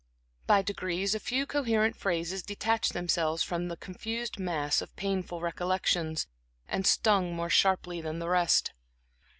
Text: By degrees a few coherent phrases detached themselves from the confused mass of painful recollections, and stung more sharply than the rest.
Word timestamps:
By 0.47 0.63
degrees 0.63 1.13
a 1.13 1.19
few 1.19 1.45
coherent 1.45 1.95
phrases 1.95 2.41
detached 2.41 2.93
themselves 2.93 3.43
from 3.43 3.67
the 3.67 3.77
confused 3.77 4.39
mass 4.39 4.81
of 4.81 4.95
painful 4.95 5.41
recollections, 5.41 6.25
and 6.67 6.87
stung 6.87 7.35
more 7.35 7.51
sharply 7.51 8.01
than 8.01 8.17
the 8.17 8.27
rest. 8.29 8.73